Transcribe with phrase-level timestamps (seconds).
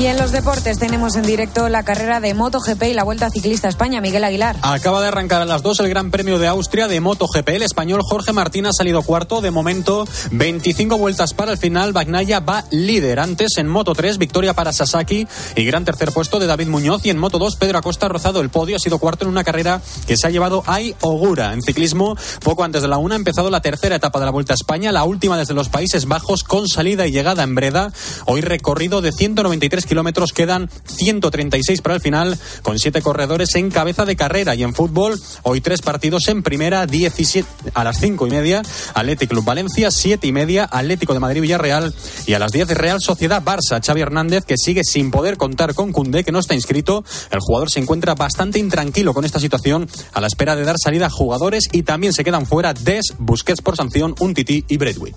[0.00, 3.68] Y en los deportes tenemos en directo la carrera de MotoGP y la Vuelta Ciclista
[3.68, 4.00] España.
[4.00, 4.56] Miguel Aguilar.
[4.62, 7.46] Acaba de arrancar a las dos el Gran Premio de Austria de MotoGP.
[7.50, 9.42] El español Jorge Martín ha salido cuarto.
[9.42, 11.92] De momento, 25 vueltas para el final.
[11.92, 13.20] Bagnaya va líder.
[13.20, 17.04] Antes, en Moto 3, victoria para Sasaki y gran tercer puesto de David Muñoz.
[17.04, 18.76] Y en Moto 2, Pedro Acosta ha rozado el podio.
[18.76, 21.52] Ha sido cuarto en una carrera que se ha llevado Ai Ogura.
[21.52, 24.54] En ciclismo, poco antes de la una, ha empezado la tercera etapa de la Vuelta
[24.54, 27.92] a España, la última desde los Países Bajos, con salida y llegada en Breda.
[28.24, 34.06] Hoy recorrido de 193 kilómetros, quedan 136 para el final, con siete corredores en cabeza
[34.06, 34.54] de carrera.
[34.54, 38.62] Y en fútbol, hoy tres partidos en primera, 17 a las cinco y media,
[38.94, 41.94] Atlético Club Valencia, siete y media, Atlético de Madrid Villarreal
[42.26, 43.84] y a las 10 Real Sociedad Barça.
[43.84, 47.04] Xavi Hernández, que sigue sin poder contar con Cundé, que no está inscrito.
[47.30, 51.06] El jugador se encuentra bastante intranquilo con esta situación, a la espera de dar salida
[51.06, 55.16] a jugadores y también se quedan fuera Des, Busquets por sanción, Untiti y Bradwick.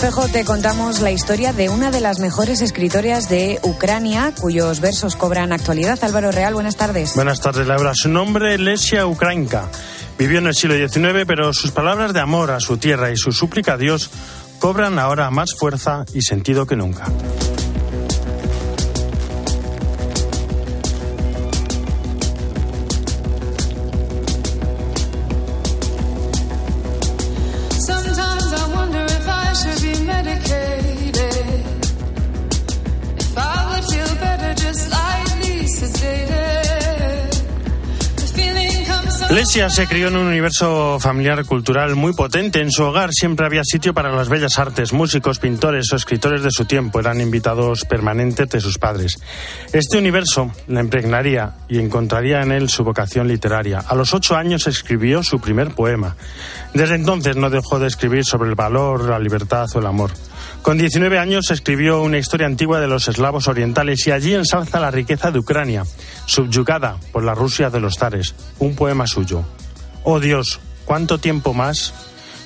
[0.00, 5.14] Espejo te contamos la historia de una de las mejores escritoras de Ucrania, cuyos versos
[5.14, 5.98] cobran actualidad.
[6.02, 7.14] Álvaro Real, buenas tardes.
[7.16, 7.92] Buenas tardes, Laura.
[7.94, 9.68] Su nombre, Lesia Ukrainka.
[10.18, 13.30] Vivió en el siglo XIX, pero sus palabras de amor a su tierra y su
[13.30, 14.08] súplica a Dios
[14.58, 17.04] cobran ahora más fuerza y sentido que nunca.
[39.30, 42.60] Lesia se crió en un universo familiar cultural muy potente.
[42.60, 44.92] En su hogar siempre había sitio para las bellas artes.
[44.92, 49.20] Músicos, pintores o escritores de su tiempo eran invitados permanentes de sus padres.
[49.72, 53.78] Este universo la impregnaría y encontraría en él su vocación literaria.
[53.78, 56.16] A los ocho años escribió su primer poema.
[56.74, 60.10] Desde entonces no dejó de escribir sobre el valor, la libertad o el amor.
[60.62, 64.90] Con 19 años escribió una historia antigua de los eslavos orientales y allí ensalza la
[64.90, 65.84] riqueza de Ucrania,
[66.26, 68.34] subyugada por la Rusia de los zares.
[68.58, 69.42] Un poema suyo.
[70.04, 71.94] Oh Dios, ¿cuánto tiempo más?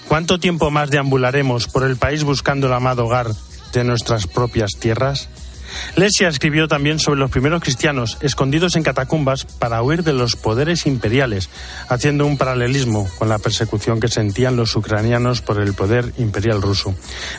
[0.08, 3.28] ¿Cuánto tiempo más deambularemos por el país buscando el amado hogar
[3.72, 5.28] de nuestras propias tierras?
[5.96, 10.86] Lesia escribió también sobre los primeros cristianos escondidos en catacumbas para huir de los poderes
[10.86, 11.50] imperiales,
[11.88, 16.94] haciendo un paralelismo con la persecución que sentían los ucranianos por el poder imperial ruso.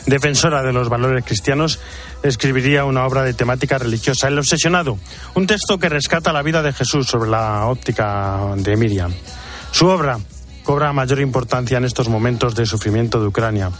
[0.06, 1.78] Defensora de los valores cristianos,
[2.22, 4.98] escribiría una obra de temática religiosa, El Obsesionado,
[5.34, 9.12] un texto que rescata la vida de Jesús sobre la óptica de Miriam.
[9.70, 10.18] Su obra
[10.62, 13.70] cobra mayor importancia en estos momentos de sufrimiento de Ucrania.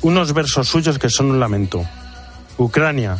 [0.00, 1.84] Unos versos suyos que son un lamento.
[2.58, 3.18] Ucrania,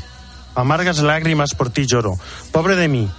[0.54, 2.14] amargas lágrimas por ti lloro.
[2.50, 3.10] Pobre de mí,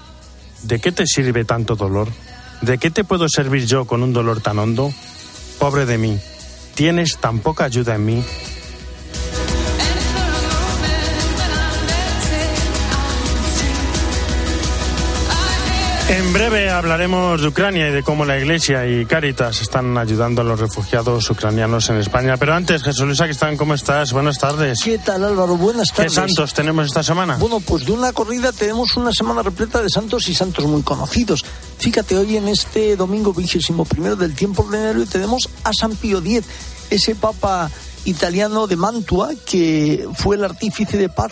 [0.63, 2.07] ¿de qué te sirve tanto dolor?
[2.61, 4.93] ¿De qué te puedo servir yo con un dolor tan hondo?
[5.59, 6.19] Pobre de mí,
[6.75, 8.23] ¿tienes tan poca ayuda en mí?
[16.13, 20.43] En breve hablaremos de Ucrania y de cómo la Iglesia y Cáritas están ayudando a
[20.43, 22.37] los refugiados ucranianos en España.
[22.37, 24.13] Pero antes, Jesús Luis Aquistán, ¿cómo estás?
[24.13, 24.83] Buenas tardes.
[24.83, 25.57] ¿Qué tal Álvaro?
[25.57, 26.13] Buenas ¿Qué tardes.
[26.13, 27.37] santos tenemos esta semana?
[27.37, 31.43] Bueno, pues de una corrida tenemos una semana repleta de santos y santos muy conocidos.
[31.79, 36.43] Fíjate, hoy en este domingo vigésimo primero del tiempo ordinario tenemos a San Pío X,
[36.91, 37.71] ese papa
[38.05, 41.31] italiano de Mantua que fue el artífice de paz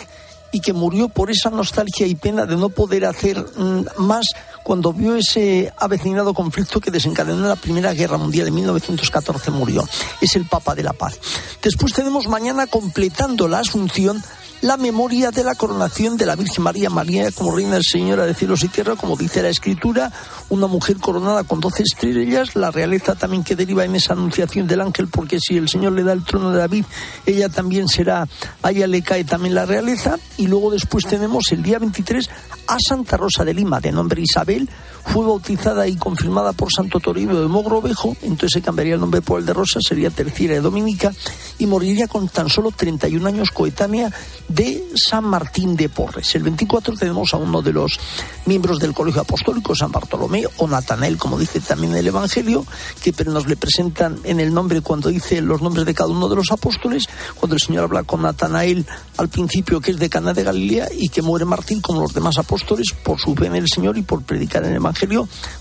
[0.50, 4.26] y que murió por esa nostalgia y pena de no poder hacer mm, más
[4.62, 9.88] cuando vio ese avecinado conflicto que desencadenó la Primera Guerra Mundial en 1914 murió.
[10.20, 11.18] Es el Papa de la Paz.
[11.62, 14.22] Después tenemos mañana completando la Asunción
[14.62, 18.62] la memoria de la coronación de la Virgen María María como Reina Señora de cielos
[18.62, 20.12] y tierra, como dice la Escritura,
[20.50, 24.80] una mujer coronada con doce estrellas, la realeza también que deriva en esa anunciación del
[24.80, 26.84] ángel, porque si el Señor le da el trono de David,
[27.26, 28.28] ella también será,
[28.62, 32.30] a ella le cae también la realeza, y luego después tenemos el día 23
[32.68, 34.68] a Santa Rosa de Lima, de nombre Isabel,
[35.06, 39.40] fue bautizada y confirmada por Santo Toribio de Mogrovejo, entonces se cambiaría el nombre por
[39.40, 41.12] el de Rosa, sería terciaria de Dominica,
[41.58, 44.10] y moriría con tan solo 31 años coetánea
[44.48, 46.34] de San Martín de Porres.
[46.34, 47.98] El 24 tenemos a uno de los
[48.46, 52.64] miembros del Colegio Apostólico, San Bartolomé, o Natanael, como dice también el Evangelio,
[53.02, 56.36] que nos le presentan en el nombre cuando dice los nombres de cada uno de
[56.36, 60.42] los apóstoles, cuando el Señor habla con Natanael al principio, que es de Cana de
[60.42, 63.96] Galilea, y que muere Martín, como los demás apóstoles, por su fe en el Señor
[63.98, 64.91] y por predicar en el Evangelio,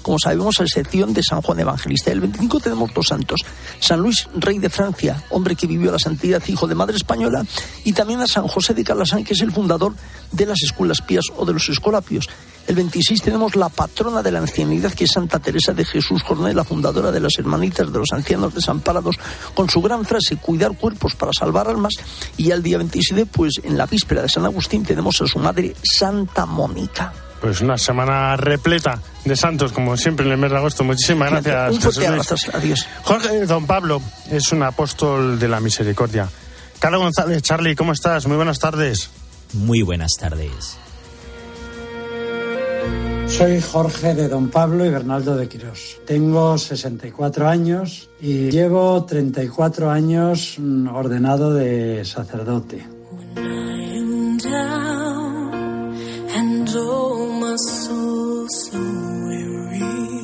[0.01, 2.11] como sabemos, a excepción de San Juan Evangelista.
[2.11, 3.41] El 25 tenemos dos santos,
[3.79, 7.45] San Luis, rey de Francia, hombre que vivió la santidad, hijo de madre española,
[7.83, 9.93] y también a San José de Calasán, que es el fundador
[10.31, 12.27] de las escuelas pías o de los escolapios.
[12.67, 16.55] El 26 tenemos la patrona de la ancianidad, que es Santa Teresa de Jesús Jornal,
[16.55, 19.17] la fundadora de las Hermanitas de los Ancianos Desamparados,
[19.55, 21.93] con su gran frase, cuidar cuerpos para salvar almas.
[22.37, 25.75] Y al día 27, pues en la víspera de San Agustín, tenemos a su madre,
[25.83, 27.30] Santa Mónica.
[27.41, 30.83] Pues una semana repleta de santos, como siempre en el mes de agosto.
[30.83, 32.35] Muchísimas gracias, Un fuerte abrazo.
[32.53, 32.88] Adiós.
[33.03, 33.99] Jorge Don Pablo
[34.29, 36.29] es un apóstol de la misericordia.
[36.77, 38.27] Carlos González, Charlie, ¿cómo estás?
[38.27, 39.09] Muy buenas tardes.
[39.53, 40.77] Muy buenas tardes.
[43.27, 45.97] Soy Jorge de Don Pablo y Bernaldo de Quirós.
[46.05, 53.00] Tengo 64 años y llevo 34 años mm, ordenado de sacerdote.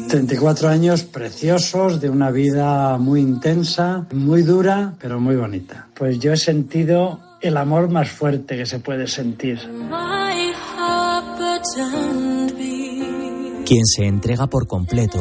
[0.08, 5.88] 34 años preciosos de una vida muy intensa, muy dura, pero muy bonita.
[5.96, 9.60] Pues yo he sentido el amor más fuerte que se puede sentir.
[13.66, 15.20] Quien se entrega por completo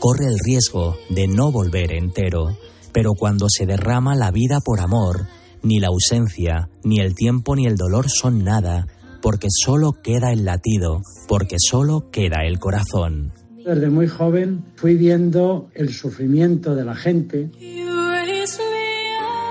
[0.00, 2.58] corre el riesgo de no volver entero,
[2.92, 5.26] pero cuando se derrama la vida por amor,
[5.62, 8.86] ni la ausencia, ni el tiempo, ni el dolor son nada,
[9.22, 13.32] porque solo queda el latido, porque solo queda el corazón.
[13.66, 17.50] Desde muy joven fui viendo el sufrimiento de la gente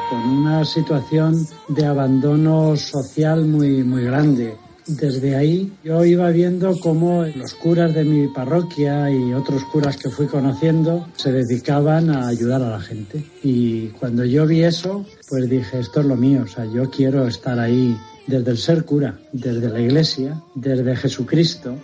[0.10, 4.56] con una situación de abandono social muy, muy grande.
[4.88, 10.10] Desde ahí yo iba viendo cómo los curas de mi parroquia y otros curas que
[10.10, 13.22] fui conociendo se dedicaban a ayudar a la gente.
[13.44, 17.28] Y cuando yo vi eso, pues dije, esto es lo mío, o sea, yo quiero
[17.28, 17.98] estar ahí
[18.28, 21.76] desde el ser cura, desde la iglesia, desde Jesucristo,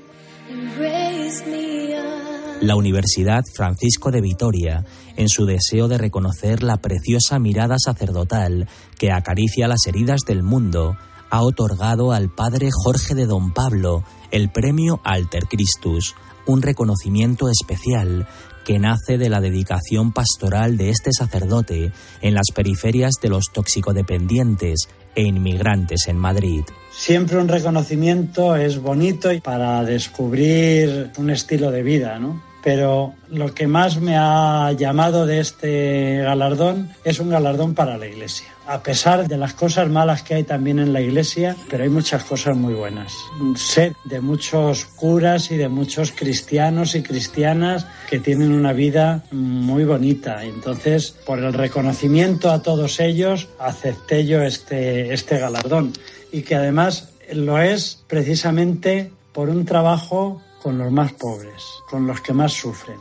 [2.61, 4.85] La Universidad Francisco de Vitoria,
[5.17, 8.67] en su deseo de reconocer la preciosa mirada sacerdotal
[8.99, 10.95] que acaricia las heridas del mundo,
[11.31, 16.13] ha otorgado al padre Jorge de Don Pablo el premio Alter Christus,
[16.45, 18.27] un reconocimiento especial
[18.63, 21.91] que nace de la dedicación pastoral de este sacerdote
[22.21, 26.61] en las periferias de los toxicodependientes e inmigrantes en Madrid.
[26.91, 32.50] Siempre un reconocimiento es bonito para descubrir un estilo de vida, ¿no?
[32.63, 38.07] Pero lo que más me ha llamado de este galardón es un galardón para la
[38.07, 38.47] Iglesia.
[38.67, 42.23] A pesar de las cosas malas que hay también en la Iglesia, pero hay muchas
[42.23, 43.13] cosas muy buenas.
[43.55, 49.83] Sé de muchos curas y de muchos cristianos y cristianas que tienen una vida muy
[49.83, 50.43] bonita.
[50.43, 55.93] Entonces, por el reconocimiento a todos ellos, acepté yo este, este galardón.
[56.31, 62.21] Y que además lo es precisamente por un trabajo con los más pobres, con los
[62.21, 62.99] que más sufren.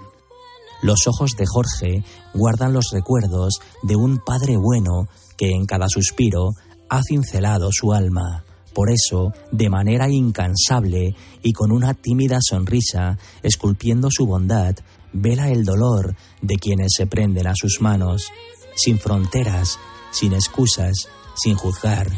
[0.82, 6.50] Los ojos de Jorge guardan los recuerdos de un padre bueno que en cada suspiro
[6.88, 8.44] ha cincelado su alma.
[8.74, 14.76] Por eso, de manera incansable y con una tímida sonrisa, esculpiendo su bondad,
[15.12, 18.30] vela el dolor de quienes se prenden a sus manos,
[18.74, 19.78] sin fronteras,
[20.12, 22.08] sin excusas, sin juzgar,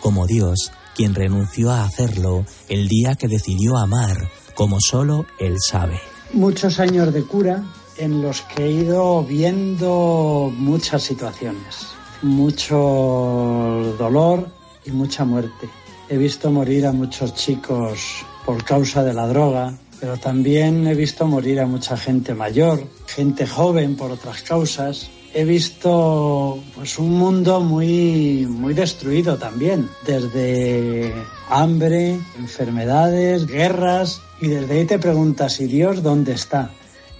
[0.00, 4.16] como Dios, quien renunció a hacerlo el día que decidió amar,
[4.58, 6.00] como solo Él sabe.
[6.32, 7.62] Muchos años de cura
[7.96, 11.86] en los que he ido viendo muchas situaciones,
[12.22, 14.48] mucho dolor
[14.84, 15.68] y mucha muerte.
[16.08, 21.28] He visto morir a muchos chicos por causa de la droga, pero también he visto
[21.28, 25.08] morir a mucha gente mayor, gente joven por otras causas.
[25.34, 31.14] He visto pues un mundo muy muy destruido también, desde
[31.48, 36.70] hambre, enfermedades, guerras y desde ahí te preguntas, ¿y Dios dónde está?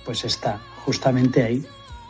[0.05, 1.65] Pues está justamente ahí.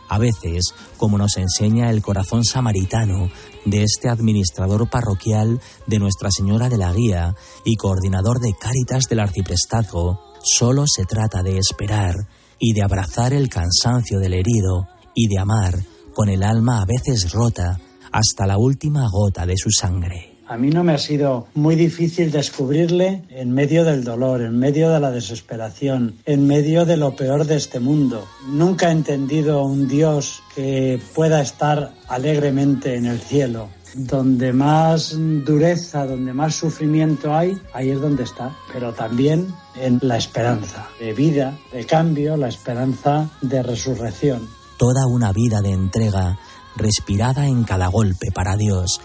[0.07, 3.29] A veces, como nos enseña el corazón samaritano
[3.65, 9.19] de este administrador parroquial de Nuestra Señora de la Guía y coordinador de Cáritas del
[9.19, 12.15] Arciprestazgo, solo se trata de esperar
[12.57, 15.79] y de abrazar el cansancio del herido y de amar
[16.13, 17.79] con el alma a veces rota
[18.11, 20.28] hasta la última gota de su sangre.
[20.49, 24.89] A mí no me ha sido muy difícil descubrirle en medio del dolor, en medio
[24.89, 28.25] de la desesperación, en medio de lo peor de este mundo.
[28.47, 33.69] Nunca he entendido un Dios que pueda estar alegremente en el cielo.
[33.93, 38.55] Donde más dureza, donde más sufrimiento hay, ahí es donde está.
[38.73, 44.49] Pero también en la esperanza de vida, de cambio, la esperanza de resurrección.
[44.79, 46.39] Toda una vida de entrega,
[46.75, 48.99] respirada en cada golpe para Dios,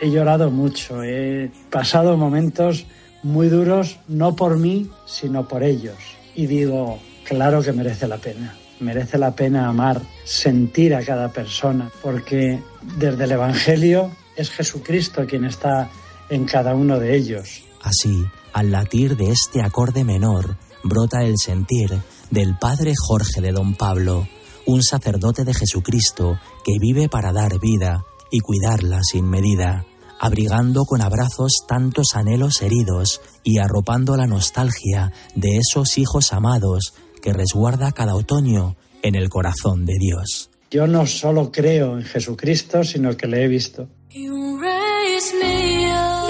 [0.00, 2.86] He llorado mucho, he pasado momentos
[3.22, 5.96] muy duros, no por mí, sino por ellos.
[6.34, 8.56] Y digo, claro que merece la pena.
[8.80, 12.62] Merece la pena amar, sentir a cada persona, porque
[12.96, 15.90] desde el Evangelio es Jesucristo quien está
[16.30, 17.64] en cada uno de ellos.
[17.82, 21.90] Así, al latir de este acorde menor, brota el sentir
[22.30, 24.28] del padre Jorge de Don Pablo,
[24.66, 29.84] un sacerdote de Jesucristo que vive para dar vida y cuidarla sin medida,
[30.18, 37.32] abrigando con abrazos tantos anhelos heridos y arropando la nostalgia de esos hijos amados que
[37.32, 40.50] resguarda cada otoño en el corazón de Dios.
[40.70, 43.88] Yo no solo creo en Jesucristo, sino que le he visto.
[44.10, 44.28] Y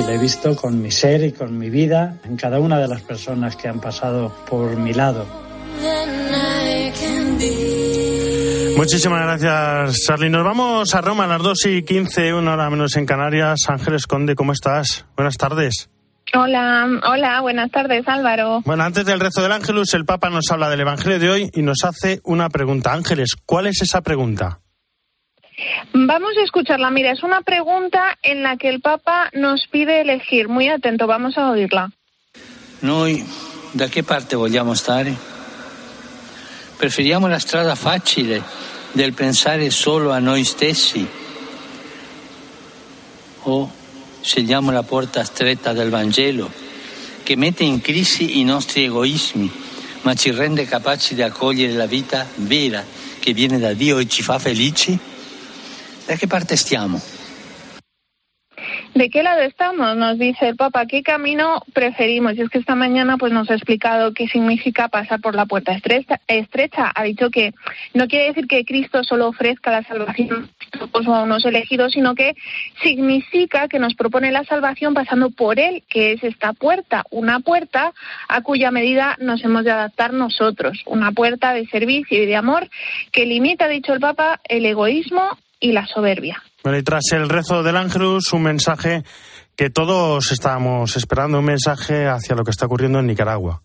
[0.07, 3.03] le he visto con mi ser y con mi vida en cada una de las
[3.03, 5.48] personas que han pasado por mi lado.
[8.79, 10.31] Muchísimas gracias, Charlie.
[10.31, 13.59] Nos vamos a Roma a las 2 y 15, una hora menos en Canarias.
[13.67, 15.05] Ángeles Conde, ¿cómo estás?
[15.17, 15.91] Buenas tardes.
[16.33, 18.63] Hola, hola, buenas tardes Álvaro.
[18.65, 21.63] Bueno, antes del rezo del Ángelus, el Papa nos habla del Evangelio de hoy y
[21.63, 22.93] nos hace una pregunta.
[22.93, 24.61] Ángeles, ¿cuál es esa pregunta?
[25.93, 26.93] Vamos a escucharla.
[26.93, 30.49] Mira, es una pregunta en la que el Papa nos pide elegir.
[30.49, 31.91] Muy atento, vamos a oírla.
[32.83, 33.25] Noi
[33.73, 35.38] da che parte vogliamo stare?
[36.79, 38.41] Preferiamo la strada facile
[38.93, 41.05] del pensare solo a noi stessi?
[43.43, 43.73] O
[44.21, 46.49] scegliamo la porta stretta del Vangelo
[47.25, 49.51] che mette in crisi i nostri egoismi,
[50.03, 52.85] ma ci rende capaci di accogliere la vita vera
[53.19, 54.97] che viene da Dio e ci fa felici?
[56.07, 57.18] Da che parte stiamo?
[58.99, 59.97] ¿De qué lado estamos?
[59.97, 62.37] Nos dice el Papa, ¿qué camino preferimos?
[62.37, 65.71] Y es que esta mañana pues nos ha explicado qué significa pasar por la puerta
[65.71, 66.21] estrecha.
[66.27, 66.91] estrecha.
[66.93, 67.55] Ha dicho que
[67.95, 70.51] no quiere decir que Cristo solo ofrezca la salvación
[71.07, 72.35] a unos elegidos, sino que
[72.83, 77.93] significa que nos propone la salvación pasando por Él, que es esta puerta, una puerta
[78.29, 82.69] a cuya medida nos hemos de adaptar nosotros, una puerta de servicio y de amor
[83.13, 86.43] que limita, ha dicho el Papa, el egoísmo y la soberbia.
[86.63, 89.05] Bueno, y tras el rezo del Ángelus, un mensaje
[89.57, 93.63] que todos estábamos esperando, un mensaje hacia lo que está ocurriendo en Nicaragua.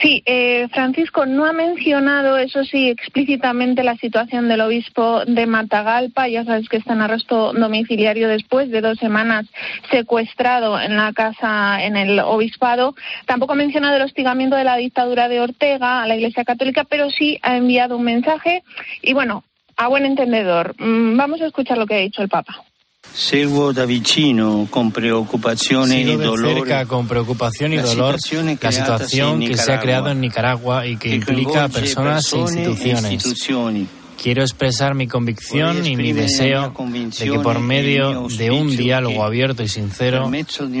[0.00, 6.28] Sí, eh, Francisco no ha mencionado, eso sí, explícitamente la situación del obispo de Matagalpa.
[6.28, 9.46] Ya sabes que está en arresto domiciliario después de dos semanas
[9.90, 12.94] secuestrado en la casa, en el obispado.
[13.26, 17.10] Tampoco ha mencionado el hostigamiento de la dictadura de Ortega a la Iglesia Católica, pero
[17.10, 18.62] sí ha enviado un mensaje.
[19.02, 19.42] Y bueno,
[19.76, 22.64] a buen entendedor, mm, vamos a escuchar lo que ha dicho el Papa.
[23.12, 28.16] Seguo da vicino con preoccupazione Sigo e de dolore cerca con preocupación y la dolor
[28.60, 32.40] la situación que se ha creado en Nicaragua y que implica a personas e e
[32.40, 33.88] instituciones.
[34.20, 36.74] Quiero expresar mi convicción y mi deseo
[37.18, 40.30] de que por e medio de un diálogo abierto y sincero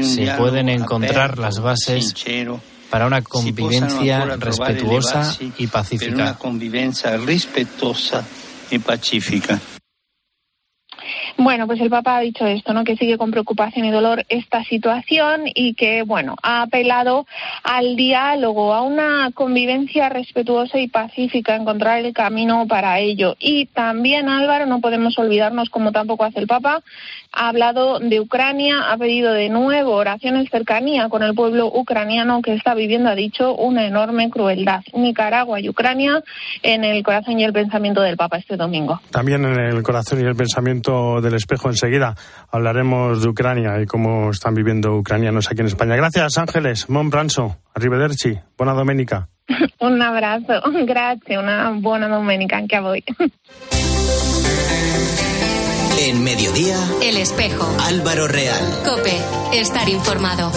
[0.02, 2.14] se pueden encontrar las bases
[2.90, 6.36] para una convivencia respetuosa y pacífica.
[8.70, 9.60] e pacífica.
[11.38, 12.84] Bueno, pues el Papa ha dicho esto, ¿no?
[12.84, 17.26] Que sigue con preocupación y dolor esta situación y que, bueno, ha apelado
[17.62, 23.36] al diálogo, a una convivencia respetuosa y pacífica, encontrar el camino para ello.
[23.38, 26.82] Y también, Álvaro, no podemos olvidarnos, como tampoco hace el Papa,
[27.32, 32.54] ha hablado de Ucrania, ha pedido de nuevo oraciones cercanía con el pueblo ucraniano que
[32.54, 34.80] está viviendo, ha dicho, una enorme crueldad.
[34.94, 36.22] Nicaragua y Ucrania
[36.62, 39.00] en el corazón y el pensamiento del Papa este domingo.
[39.10, 42.14] También en el corazón y el pensamiento del espejo enseguida
[42.50, 45.96] hablaremos de Ucrania y cómo están viviendo ucranianos aquí en España.
[45.96, 46.88] Gracias, Ángeles.
[46.88, 47.56] Mon pranzo.
[47.74, 48.38] Arrivederci.
[48.56, 49.28] Buona domenica.
[49.80, 50.54] Un abrazo,
[50.86, 53.04] grazie, una buona domenica a voi.
[55.98, 57.66] En mediodía, El espejo.
[57.88, 58.62] Álvaro Real.
[58.84, 59.16] Cope.
[59.52, 60.52] Estar informado.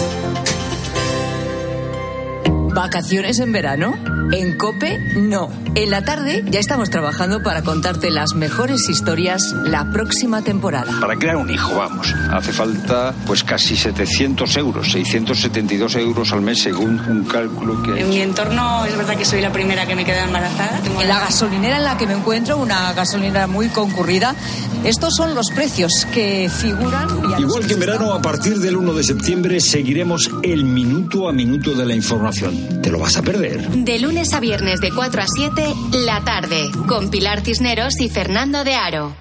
[2.74, 3.94] ¿Vacaciones en verano?
[4.32, 5.50] En Cope, no.
[5.74, 10.92] En la tarde ya estamos trabajando para contarte las mejores historias la próxima temporada.
[11.00, 16.62] Para crear un hijo, vamos, hace falta pues casi 700 euros, 672 euros al mes
[16.62, 18.00] según un cálculo que...
[18.00, 20.78] En mi entorno es verdad que soy la primera que me queda embarazada.
[20.82, 24.36] Tengo En la gasolinera en la que me encuentro, una gasolinera muy concurrida,
[24.84, 27.08] estos son los precios que figuran.
[27.38, 31.74] Igual que en verano, a partir del 1 de septiembre seguiremos el minuto a minuto
[31.74, 32.59] de la información.
[32.82, 33.68] ¿Te lo vas a perder?
[33.68, 35.74] De lunes a viernes de 4 a 7,
[36.04, 39.14] la tarde, con Pilar Cisneros y Fernando de Aro.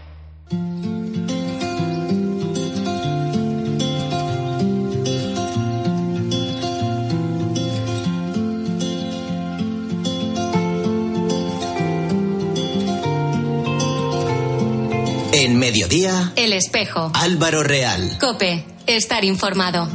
[15.31, 17.11] En mediodía, El espejo.
[17.13, 18.17] Álvaro Real.
[18.19, 18.65] Cope.
[18.87, 19.87] Estar informado.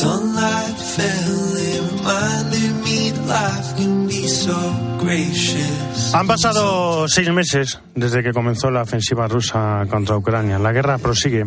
[0.00, 1.45] Sunlight fell,
[6.14, 10.58] Han pasado seis meses desde que comenzó la ofensiva rusa contra Ucrania.
[10.58, 11.46] La guerra prosigue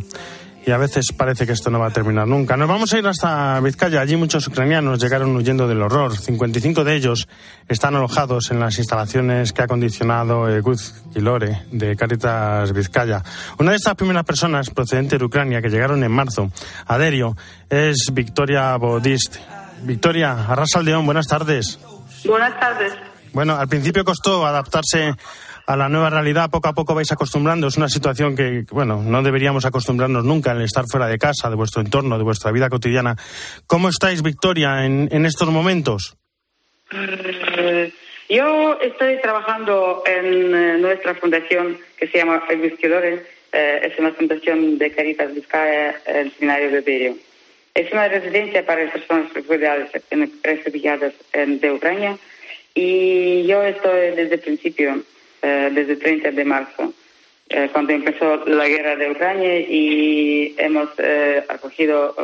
[0.66, 2.56] y a veces parece que esto no va a terminar nunca.
[2.58, 4.01] Nos vamos a ir hasta Vizcaya.
[4.01, 6.16] Allí muchos ucranianos llegaron huyendo del horror.
[6.16, 7.28] 55 de ellos
[7.68, 13.24] están alojados en las instalaciones que ha acondicionado Eguz Quilore de Caritas Vizcaya.
[13.58, 16.51] Una de estas primeras personas procedente de Ucrania que llegaron en marzo
[16.86, 17.36] a Derio
[17.70, 19.38] es Victoria Bodist.
[19.83, 21.79] Victoria, Arrasaldeón, buenas tardes.
[22.25, 22.93] Buenas tardes.
[23.33, 25.13] Bueno, al principio costó adaptarse
[25.65, 27.67] a la nueva realidad, poco a poco vais acostumbrando.
[27.67, 31.55] Es una situación que, bueno, no deberíamos acostumbrarnos nunca el estar fuera de casa, de
[31.55, 33.15] vuestro entorno, de vuestra vida cotidiana.
[33.67, 36.17] ¿Cómo estáis, Victoria, en, en estos momentos?
[36.91, 37.93] Eh,
[38.29, 43.21] yo estoy trabajando en eh, nuestra fundación que se llama El Buscadores.
[43.51, 47.15] Eh, es una fundación de Caritas Vizcaya, el seminario de Berio.
[47.74, 49.90] Es una residencia para personas refugiadas,
[50.44, 52.18] refugiadas de Ucrania
[52.76, 55.02] y yo estoy desde el principio,
[55.42, 56.94] eh, desde el 30 de marzo,
[57.50, 62.16] eh, cuando empezó la guerra de Ucrania y hemos eh, acogido,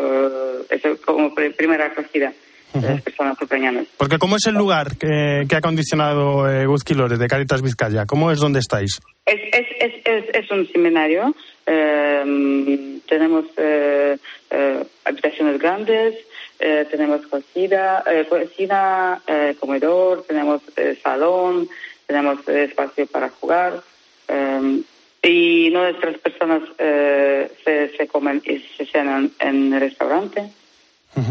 [0.70, 2.32] eh, eso como pri- primera acogida
[2.74, 3.88] de las personas ucranianas.
[3.96, 8.06] Porque ¿cómo es el lugar que, que ha acondicionado eh, Eguz Quilore de Caritas Vizcaya?
[8.06, 9.00] ¿Cómo es donde estáis?
[9.26, 9.66] Es, es,
[10.06, 11.36] es, un seminario.
[11.66, 14.18] eh, tenemos eh,
[14.52, 16.16] eh, habitaciones grandes,
[16.60, 19.22] eh, tenemos cocina, cocina
[19.60, 20.62] comedor, tenemos
[21.04, 21.68] salón,
[22.08, 23.82] tenemos espacio para jugar.
[24.28, 24.82] eh,
[25.28, 30.52] y nuestras personas se, se comen y se cenan en el restaurante.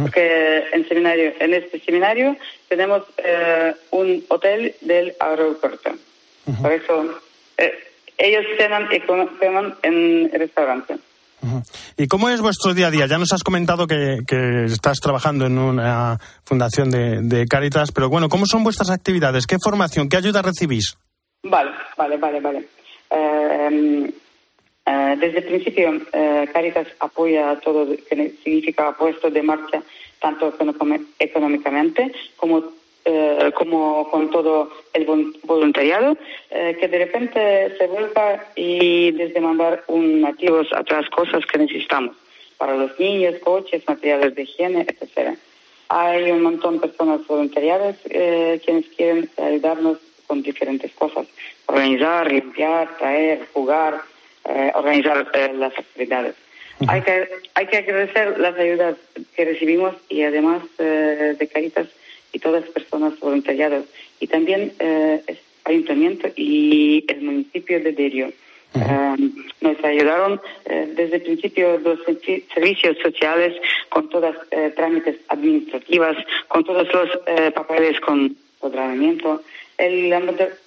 [0.02, 2.36] Porque en, seminario, en este seminario
[2.68, 5.92] tenemos eh, un hotel del aeropuerto.
[6.60, 7.20] Por eso
[7.58, 7.72] eh,
[8.18, 10.96] ellos cenan y comen en el restaurante.
[11.96, 13.06] ¿Y cómo es vuestro día a día?
[13.06, 18.08] Ya nos has comentado que, que estás trabajando en una fundación de, de Caritas, pero
[18.08, 19.46] bueno, ¿cómo son vuestras actividades?
[19.46, 20.96] ¿Qué formación, qué ayuda recibís?
[21.42, 22.68] Vale, vale, vale, vale.
[23.10, 24.10] Eh,
[24.86, 29.82] eh, desde el principio, eh, Caritas apoya todo lo que significa puesto de marcha,
[30.20, 30.54] tanto
[31.18, 32.64] económicamente como,
[33.04, 36.16] eh, como con todo el vol- voluntariado,
[36.50, 41.58] eh, que de repente se vuelva y desde mandar un nativos a otras cosas que
[41.58, 42.16] necesitamos
[42.56, 45.34] para los niños, coches, materiales de higiene, etcétera.
[45.88, 51.26] Hay un montón de personas voluntariadas eh, quienes quieren ayudarnos con diferentes cosas.
[51.66, 54.00] Organizar, limpiar, traer, jugar,
[54.48, 56.34] eh, organizar eh, las actividades.
[56.88, 58.96] hay, que, hay que agradecer las ayudas
[59.36, 61.88] que recibimos y además eh, de Caritas
[62.34, 63.84] y todas las personas voluntariadas.
[64.20, 68.32] Y también eh, el ayuntamiento y el municipio de Derio.
[68.74, 69.16] Eh,
[69.60, 73.54] nos ayudaron eh, desde el principio los servi- servicios sociales
[73.88, 76.16] con todas eh, trámites administrativas,
[76.48, 79.42] con todos los eh, papeles con empoderamiento.
[79.78, 80.12] El,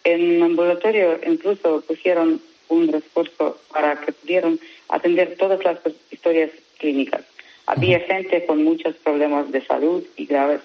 [0.04, 7.24] el ambulatorio incluso pusieron un refuerzo para que pudieran atender todas las historias clínicas.
[7.66, 10.62] Había gente con muchos problemas de salud y graves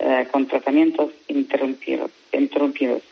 [0.00, 2.10] eh, con tratamientos interrumpidos.
[2.32, 3.02] interrumpidos.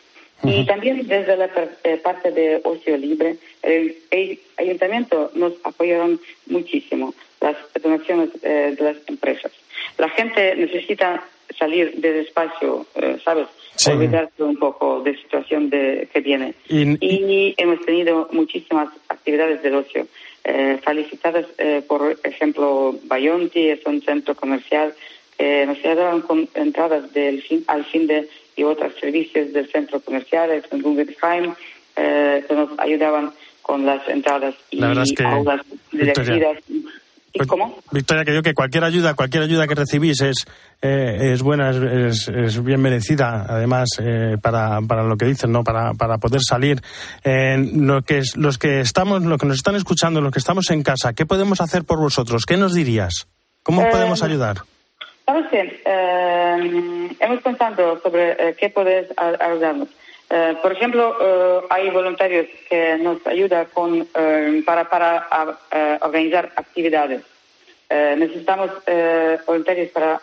[0.43, 1.49] Y también desde la
[1.83, 8.83] eh, parte de ocio libre, el, el ayuntamiento nos apoyaron muchísimo las donaciones eh, de
[8.83, 9.51] las empresas.
[9.97, 11.23] La gente necesita
[11.57, 13.47] salir del espacio, eh, ¿sabes?
[13.75, 13.91] Sí.
[13.91, 16.53] Olvidarse un poco de la situación de, que viene.
[16.69, 20.07] Y- Y hemos tenido muchísimas actividades del ocio.
[20.45, 24.93] Eh, felicitadas, eh, por ejemplo, Bayonti, es un centro comercial
[25.39, 30.01] que nos ayudaron con entradas del fin, al fin de y otros servicios del centro
[30.01, 31.53] comercial, el Guggenheim,
[31.95, 35.61] eh, que nos ayudaban con las entradas y La es que, aulas
[35.93, 36.57] dirigidas.
[37.31, 37.77] ¿Y Pues, cómo?
[37.91, 40.45] Victoria, que yo que cualquier ayuda, cualquier ayuda que recibís es,
[40.81, 45.63] eh, es buena, es, es- bien merecida, además, eh, para, para lo que dicen, ¿no?
[45.63, 46.81] Para, para poder salir.
[47.23, 50.69] Eh, lo que es- los que estamos, lo que nos están escuchando, los que estamos
[50.71, 52.45] en casa, ¿qué podemos hacer por vosotros?
[52.47, 53.27] ¿Qué nos dirías?
[53.63, 54.57] ¿Cómo Eh, podemos ayudar?
[55.29, 55.79] ¿Sabes qué?
[55.85, 58.69] Eh, hemos pensado sobre eh, qué
[59.15, 59.87] a- ayudarnos.
[60.27, 65.27] Eh, por ejemplo, eh, hay voluntarios que nos ayudan con, eh, para, para
[66.01, 67.21] organizar actividades.
[67.91, 68.71] Necesitamos
[69.45, 70.19] voluntarios para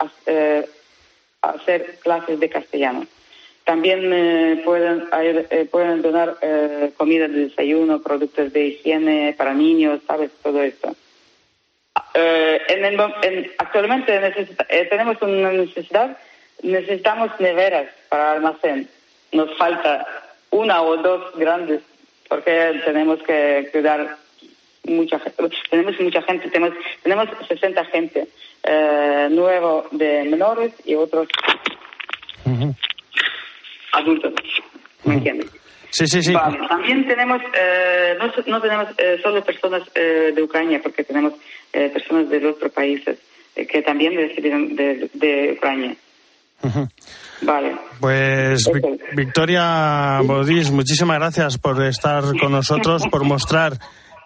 [1.43, 3.07] hacer clases de castellano.
[3.65, 5.05] También pueden,
[5.71, 6.37] pueden donar
[6.97, 10.31] comida de desayuno, productos de higiene para niños, ¿sabes?
[10.43, 10.95] Todo esto.
[12.19, 16.17] Eh, en el en- actualmente necesita- eh, tenemos una necesidad,
[16.63, 18.89] necesitamos neveras para almacén.
[19.33, 20.07] Nos falta
[20.51, 21.83] una o dos grandes
[22.29, 24.17] porque tenemos que cuidar
[24.85, 25.53] mucha gente.
[25.71, 28.27] Tenemos mucha gente, tenemos, tenemos 60 gente
[28.63, 31.29] eh, nuevo de menores y otros
[33.93, 34.33] adultos.
[35.05, 35.51] ¿Me entiendes?
[35.99, 36.33] Sí, sí, sí.
[36.35, 36.59] Vale.
[36.69, 41.33] También tenemos, eh, no, no tenemos eh, solo personas eh, de Ucrania, porque tenemos
[41.73, 43.19] eh, personas de otros países
[43.55, 45.97] eh, que también recibieron de, de Ucrania.
[47.43, 47.77] Vale.
[48.01, 53.73] Pues Vic- Victoria Bodis, muchísimas gracias por estar con nosotros, por mostrar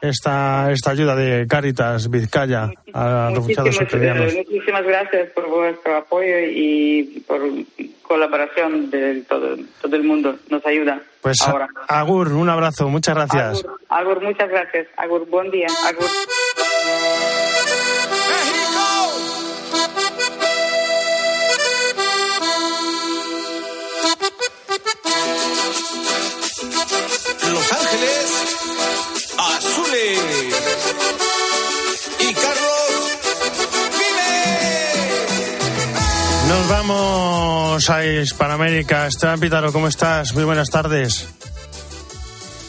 [0.03, 4.33] esta, esta ayuda de Caritas Vizcaya a refugiados Muchísimas, ucranianos.
[4.35, 7.41] eh, muchísimas gracias por vuestro apoyo y por
[8.03, 10.37] colaboración de todo, todo el mundo.
[10.49, 11.69] Nos ayuda Pues ahora.
[11.89, 13.65] Agur, un abrazo, muchas gracias.
[13.65, 14.87] Agur, Agur, muchas gracias.
[14.97, 15.69] Agur, buen día.
[15.89, 16.07] Agur.
[37.81, 39.07] Vamos a Hispanoamérica.
[39.07, 40.35] Esteban Pítaro, ¿cómo estás?
[40.35, 41.27] Muy buenas tardes.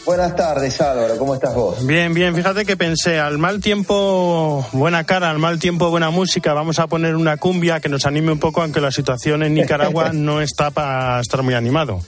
[0.05, 1.17] Buenas tardes, Álvaro.
[1.17, 1.85] ¿Cómo estás vos?
[1.85, 2.33] Bien, bien.
[2.33, 6.53] Fíjate que pensé, al mal tiempo, buena cara, al mal tiempo, buena música.
[6.53, 10.11] Vamos a poner una cumbia que nos anime un poco, aunque la situación en Nicaragua
[10.13, 11.99] no está para estar muy animado.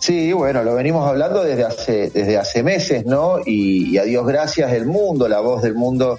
[0.00, 3.40] Sí, bueno, lo venimos hablando desde hace, desde hace meses, ¿no?
[3.44, 6.18] Y, y a Dios gracias, el mundo, la voz del mundo,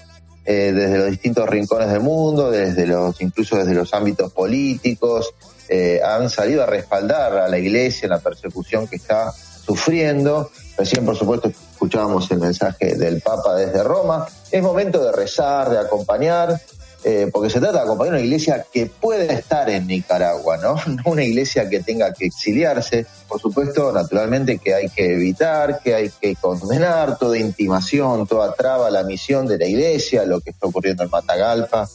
[0.50, 5.34] eh, desde los distintos rincones del mundo, desde los, incluso desde los ámbitos políticos,
[5.68, 10.50] eh, han salido a respaldar a la iglesia en la persecución que está sufriendo.
[10.78, 14.26] Recién, por supuesto, escuchábamos el mensaje del Papa desde Roma.
[14.50, 16.58] Es momento de rezar, de acompañar,
[17.04, 20.76] eh, porque se trata de acompañar una iglesia que pueda estar en Nicaragua, ¿no?
[20.88, 23.06] No una iglesia que tenga que exiliarse.
[23.28, 28.88] Por supuesto, naturalmente que hay que evitar, que hay que condenar toda intimación, toda traba
[28.88, 31.88] a la misión de la iglesia, lo que está ocurriendo en Matagalpa,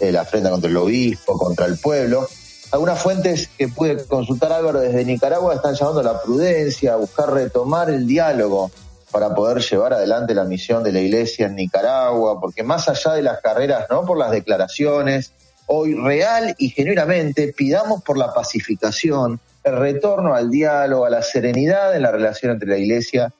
[0.00, 2.28] eh, la afrenta contra el obispo, contra el pueblo.
[2.72, 7.32] Algunas fuentes que pude consultar Álvaro desde Nicaragua están llamando a la prudencia, a buscar
[7.32, 8.70] retomar el diálogo
[9.10, 13.22] para poder llevar adelante la misión de la Iglesia en Nicaragua, porque más allá de
[13.22, 15.32] las carreras, no por las declaraciones,
[15.66, 21.94] hoy real y genuinamente pidamos por la pacificación, el retorno al diálogo, a la serenidad
[21.94, 23.32] en la relación entre la Iglesia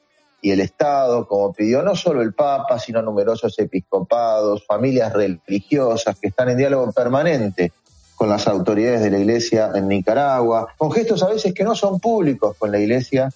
[0.42, 6.28] y el Estado, como pidió no solo el Papa, sino numerosos episcopados, familias religiosas que
[6.28, 7.72] están en diálogo permanente
[8.16, 12.00] con las autoridades de la Iglesia en Nicaragua, con gestos a veces que no son
[12.00, 13.30] públicos con la Iglesia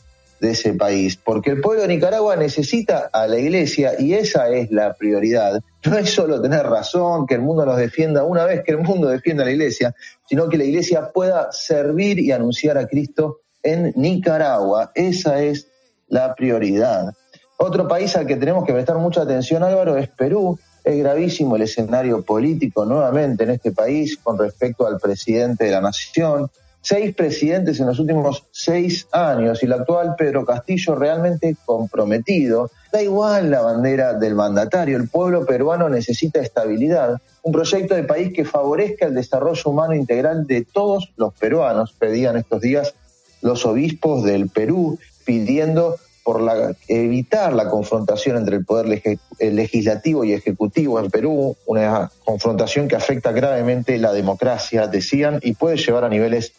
[0.44, 4.70] de ese país, porque el pueblo de Nicaragua necesita a la Iglesia y esa es
[4.70, 5.62] la prioridad.
[5.86, 9.08] No es solo tener razón, que el mundo nos defienda una vez que el mundo
[9.08, 9.94] defienda a la Iglesia,
[10.28, 14.92] sino que la Iglesia pueda servir y anunciar a Cristo en Nicaragua.
[14.94, 15.68] Esa es
[16.08, 17.14] la prioridad.
[17.56, 20.58] Otro país al que tenemos que prestar mucha atención, Álvaro, es Perú.
[20.82, 25.80] Es gravísimo el escenario político nuevamente en este país con respecto al presidente de la
[25.80, 26.50] nación.
[26.86, 32.70] Seis presidentes en los últimos seis años y el actual Pedro Castillo realmente comprometido.
[32.92, 38.34] Da igual la bandera del mandatario, el pueblo peruano necesita estabilidad, un proyecto de país
[38.34, 42.94] que favorezca el desarrollo humano integral de todos los peruanos, pedían estos días
[43.40, 49.00] los obispos del Perú, pidiendo por la, evitar la confrontación entre el poder
[49.40, 55.78] legislativo y ejecutivo en Perú, una confrontación que afecta gravemente la democracia, decían, y puede
[55.78, 56.52] llevar a niveles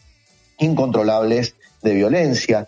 [0.60, 2.68] incontrolables de violencia.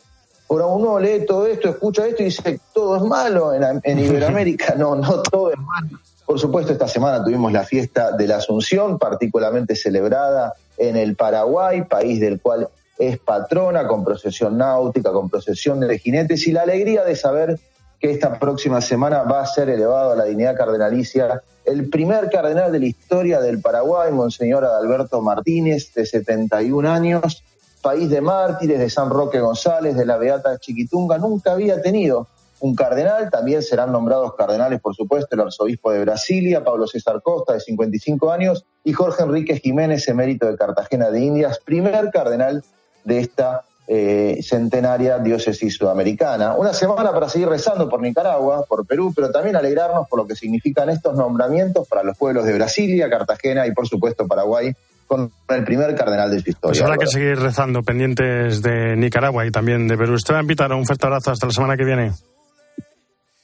[0.49, 4.75] Ahora uno lee todo esto, escucha esto y dice, todo es malo en, en Iberoamérica.
[4.75, 5.99] No, no todo es malo.
[6.25, 11.83] Por supuesto, esta semana tuvimos la fiesta de la Asunción, particularmente celebrada en el Paraguay,
[11.83, 17.03] país del cual es patrona, con procesión náutica, con procesión de jinetes, y la alegría
[17.03, 17.59] de saber
[17.99, 22.71] que esta próxima semana va a ser elevado a la dignidad cardenalicia el primer cardenal
[22.71, 27.43] de la historia del Paraguay, Monseñor Adalberto Martínez, de 71 años,
[27.81, 32.27] país de mártires, de San Roque González, de la Beata Chiquitunga, nunca había tenido
[32.59, 37.53] un cardenal, también serán nombrados cardenales, por supuesto, el arzobispo de Brasilia, Pablo César Costa,
[37.53, 42.63] de 55 años, y Jorge Enrique Jiménez, emérito de Cartagena de Indias, primer cardenal
[43.03, 46.55] de esta eh, centenaria diócesis sudamericana.
[46.55, 50.35] Una semana para seguir rezando por Nicaragua, por Perú, pero también alegrarnos por lo que
[50.35, 54.73] significan estos nombramientos para los pueblos de Brasilia, Cartagena y, por supuesto, Paraguay,
[55.07, 56.73] con el primer cardenal de su historia.
[56.73, 60.15] Pues habrá que seguir rezando, pendientes de Nicaragua y también de Perú.
[60.15, 61.31] Esteban Pítaro, un fuerte abrazo.
[61.31, 62.11] Hasta la semana que viene.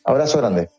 [0.05, 0.69] Abrazo grande.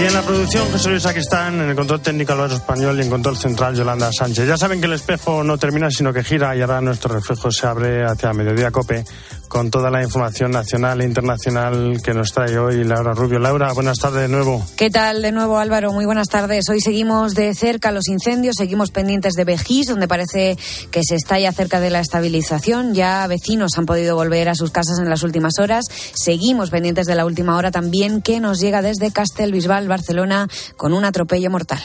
[0.00, 3.10] Y en la producción, José Luis Aquistán, en el control técnico Álvaro Español y en
[3.10, 4.48] control central Yolanda Sánchez.
[4.48, 7.66] Ya saben que el espejo no termina, sino que gira y ahora nuestro reflejo se
[7.66, 9.04] abre hacia Mediodía Cope
[9.50, 13.40] con toda la información nacional e internacional que nos trae hoy Laura Rubio.
[13.40, 14.64] Laura, buenas tardes de nuevo.
[14.76, 15.92] ¿Qué tal de nuevo Álvaro?
[15.92, 16.68] Muy buenas tardes.
[16.68, 20.56] Hoy seguimos de cerca los incendios, seguimos pendientes de Bejís, donde parece
[20.92, 22.94] que se está ya cerca de la estabilización.
[22.94, 25.84] Ya vecinos han podido volver a sus casas en las últimas horas.
[26.14, 31.04] Seguimos pendientes de la última hora también que nos llega desde Castelbisbal, Barcelona, con un
[31.04, 31.80] atropello mortal.